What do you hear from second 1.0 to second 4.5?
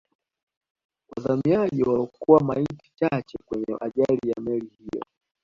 wazamiaji waliokoa maiti chache kwenye ajali ya